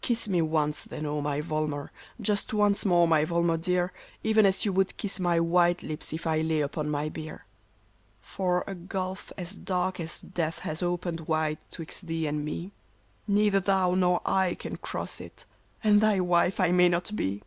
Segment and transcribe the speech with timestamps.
[0.00, 1.90] Kiss me once, then, O my Volmar!
[2.18, 3.92] just once more, my Volmar dear,
[4.24, 7.44] Even as you would kiss my white lips if I lay upon my bier!
[8.22, 12.72] "For a gulf as dark as death has opened wide 'twixt thee and me;
[13.28, 15.44] Neither thou nor I can cross it,
[15.84, 17.42] and thy wife I may not be